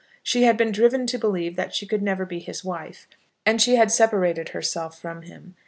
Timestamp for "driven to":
0.71-1.19